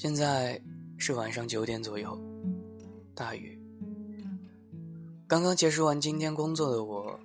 [0.00, 0.58] 现在
[0.96, 2.18] 是晚上九点左右，
[3.14, 3.60] 大雨。
[5.26, 7.20] 刚刚结束完今天工作的我，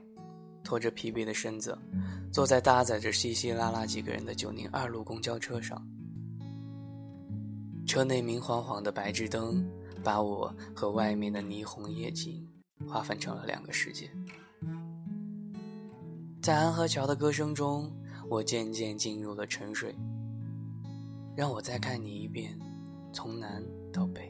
[0.61, 1.77] 拖着疲惫的身子，
[2.33, 5.81] 坐在搭载着稀稀拉拉几个人的九零二路公交车上。
[7.87, 9.65] 车内明晃晃的白炽灯，
[10.03, 12.45] 把我和外面的霓虹夜景
[12.85, 14.11] 划分成了两个世界。
[16.41, 17.89] 在安河桥的歌声中，
[18.29, 19.95] 我渐渐进入了沉睡。
[21.35, 22.57] 让我再看你一遍，
[23.11, 24.29] 从南到北，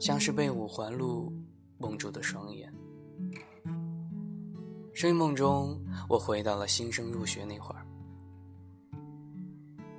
[0.00, 1.32] 像是被五环路
[1.78, 2.72] 蒙住的双眼。
[4.92, 7.86] 睡梦中，我回到了新生入学那会儿。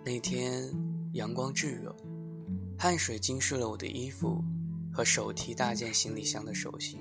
[0.03, 0.69] 那天
[1.13, 1.95] 阳光炙热，
[2.77, 4.43] 汗水浸湿了我的衣服
[4.91, 6.99] 和手提大件行李箱的手心。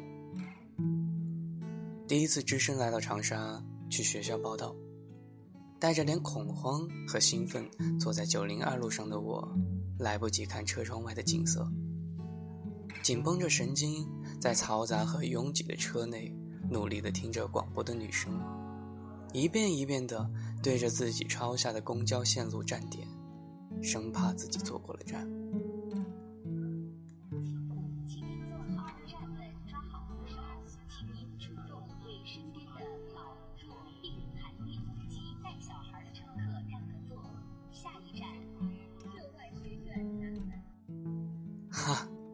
[2.06, 4.74] 第一次只身来到长沙去学校报道。
[5.80, 7.66] 带着点恐慌和兴奋，
[7.98, 9.48] 坐在九零二路上的我，
[9.98, 11.66] 来不及看车窗外的景色，
[13.02, 14.06] 紧绷着神经，
[14.38, 16.30] 在嘈杂和拥挤的车内，
[16.70, 18.30] 努力地听着广播的女声，
[19.32, 20.30] 一遍一遍地
[20.62, 23.08] 对着自己抄下的公交线路站点，
[23.82, 25.39] 生怕自己错过了站。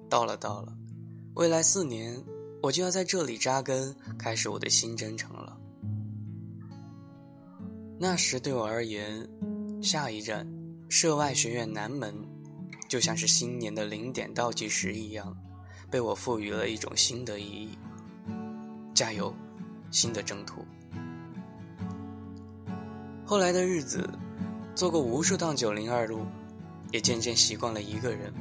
[0.09, 0.73] 到了到了，
[1.35, 2.23] 未来四年
[2.63, 5.57] 我就要在这里扎根，开始我的新征程了。
[7.99, 9.27] 那时对我而言，
[9.83, 10.47] 下一站
[10.89, 12.15] 涉外学院南门，
[12.89, 15.37] 就像是新年的零点倒计时一样，
[15.91, 17.71] 被我赋予了一种新的意义。
[18.95, 19.35] 加油，
[19.91, 20.65] 新的征途。
[23.25, 24.09] 后来的日子，
[24.75, 26.25] 坐过无数趟九零二路，
[26.93, 28.33] 也渐渐习惯了一个人。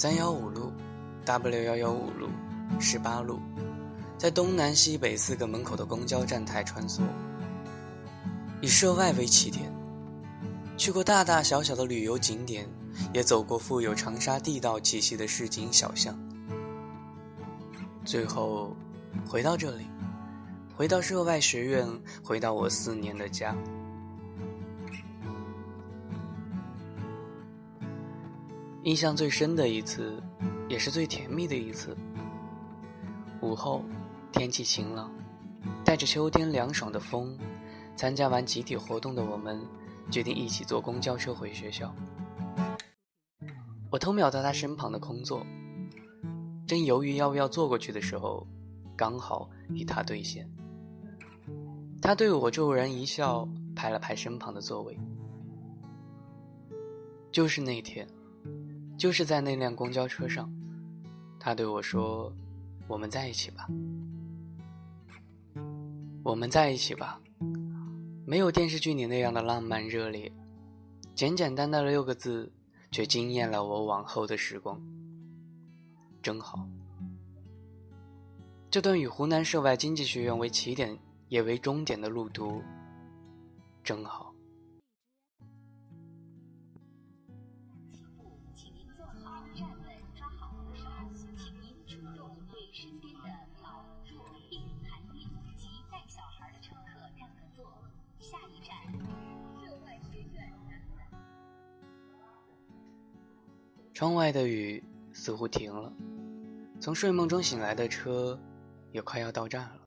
[0.00, 0.72] 三幺五路
[1.26, 2.30] ，W 幺幺五路，
[2.80, 3.38] 十八路，
[4.16, 7.02] 在东南西北四个门口的公交站台穿梭，
[8.62, 9.70] 以涉外为起点，
[10.78, 12.66] 去过大大小小的旅游景点，
[13.12, 16.18] 也走过富有长沙地道气息的市井小巷，
[18.02, 18.74] 最后
[19.28, 19.84] 回到这里，
[20.74, 21.86] 回到涉外学院，
[22.24, 23.54] 回到我四年的家。
[28.84, 30.18] 印象最深的一次，
[30.66, 31.94] 也是最甜蜜的一次。
[33.42, 33.84] 午后，
[34.32, 35.12] 天气晴朗，
[35.84, 37.36] 带着秋天凉爽的风，
[37.94, 39.60] 参加完集体活动的我们，
[40.10, 41.94] 决定一起坐公交车回学校。
[43.90, 45.44] 我偷瞄到他身旁的空座，
[46.66, 48.46] 正犹豫要不要坐过去的时候，
[48.96, 50.50] 刚好与他对线。
[52.00, 54.98] 他对我骤然一笑，拍了拍身旁的座位。
[57.30, 58.08] 就是那天。
[59.00, 60.52] 就是在那辆公交车上，
[61.38, 62.30] 他对我说
[62.86, 63.66] ：“我们在一起吧，
[66.22, 67.18] 我们在一起吧。”
[68.28, 70.30] 没有电视剧里那样的浪漫热烈，
[71.14, 72.52] 简简单单的六个字，
[72.90, 74.78] 却惊艳了我往后的时光。
[76.20, 76.68] 真好，
[78.70, 80.94] 这段以湖南涉外经济学院为起点
[81.30, 82.62] 也为终点的路途，
[83.82, 84.29] 正好。
[104.00, 105.92] 窗外的雨似乎停了，
[106.80, 108.40] 从睡梦中醒来的车
[108.92, 109.82] 也快要到站了。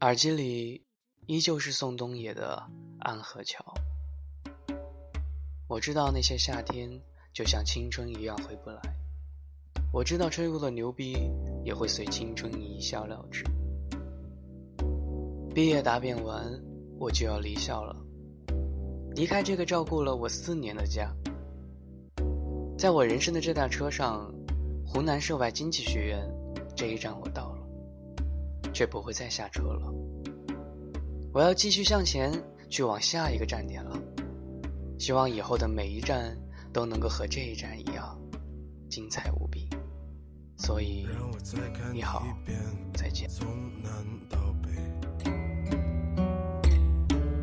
[0.00, 0.82] 耳机里
[1.26, 2.56] 依旧是宋冬野的
[3.00, 3.62] 《安河桥》。
[5.68, 6.90] 我知道那些夏天
[7.30, 8.80] 就像青春一样回不来，
[9.92, 11.14] 我知道吹过的牛逼
[11.62, 13.44] 也会随青春一笑了之。
[15.54, 16.50] 毕业答辩完，
[16.98, 17.94] 我就要离校了，
[19.14, 21.14] 离开这个照顾了我四年的家。
[22.78, 24.32] 在我人生的这辆车上，
[24.86, 26.24] 湖南涉外经济学院
[26.76, 27.58] 这一站我到了，
[28.72, 29.92] 却不会再下车了。
[31.34, 32.32] 我要继续向前
[32.70, 34.00] 去往下一个站点了。
[34.96, 36.38] 希望以后的每一站
[36.72, 38.16] 都能够和这一站一样
[38.88, 39.68] 精彩无比。
[40.56, 41.04] 所以，
[41.92, 42.28] 你好，
[42.94, 43.28] 再见。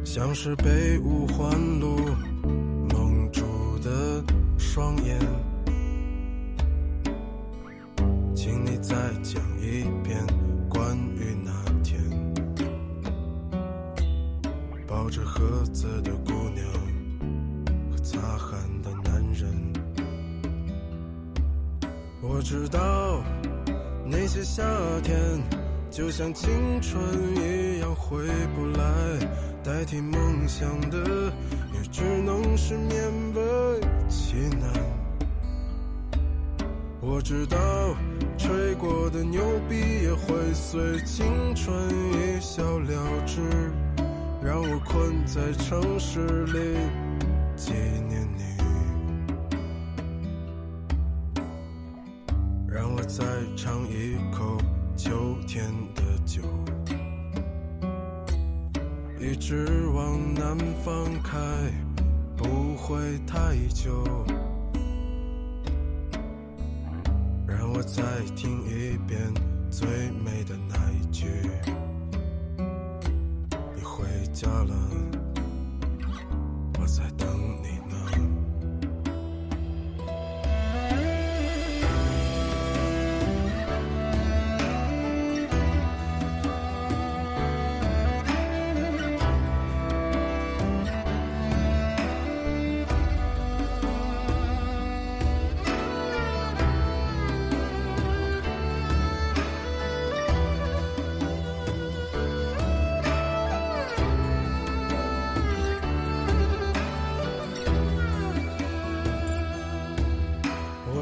[0.05, 1.51] 像是被五环
[1.81, 1.97] 路。
[4.75, 5.17] 双眼，
[8.35, 8.93] 请你再
[9.23, 10.21] 讲一遍
[10.67, 11.49] 关于那
[11.81, 11.97] 天
[14.85, 16.67] 抱着盒子的姑娘
[17.89, 19.49] 和擦汗的男人。
[22.21, 23.23] 我知道
[24.05, 24.61] 那些夏
[25.01, 25.41] 天
[25.89, 26.51] 就像青
[26.81, 27.01] 春
[27.37, 28.17] 一样回
[28.53, 28.83] 不来，
[29.63, 31.31] 代替梦想的
[31.73, 33.41] 也只能是面包
[34.35, 34.69] 其难。
[36.99, 37.57] 我知道
[38.37, 41.73] 吹过的牛逼也会随青春
[42.11, 43.41] 一笑了之，
[44.43, 46.75] 让我困在城市里
[47.55, 47.71] 纪
[48.09, 48.43] 念你。
[52.67, 53.23] 让我再
[53.55, 54.57] 尝一口
[54.97, 56.41] 秋天的酒，
[59.17, 61.39] 一直往南方开，
[62.85, 64.03] 会太久。
[67.47, 68.03] 让我再
[68.35, 69.19] 听一遍
[69.71, 69.87] 最
[70.23, 71.25] 美的那一句：
[73.75, 74.75] 你回家了，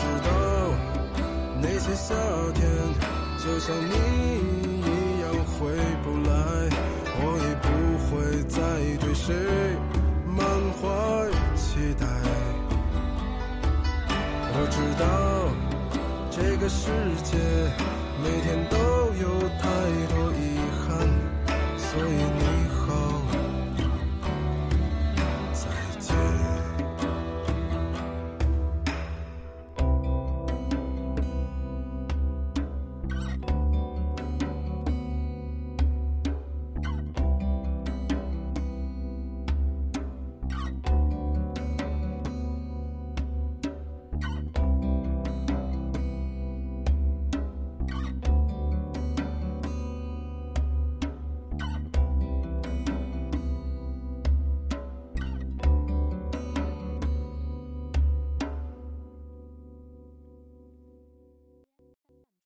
[0.00, 0.32] 我知道
[1.60, 2.14] 那些夏
[2.54, 2.64] 天
[3.36, 3.92] 就像你
[4.80, 5.58] 一样回
[6.02, 6.32] 不来，
[7.20, 7.68] 我已不
[8.06, 8.10] 会
[8.48, 8.56] 再
[8.98, 9.34] 对谁
[10.26, 10.38] 满
[10.80, 10.80] 怀
[11.54, 12.06] 期待。
[14.52, 15.04] 我知道
[16.30, 16.90] 这个世
[17.22, 17.36] 界
[18.22, 18.76] 每天都
[19.20, 19.24] 有
[19.58, 19.62] 太
[20.08, 20.40] 多遗
[20.80, 20.88] 憾，
[21.76, 23.09] 所以你好。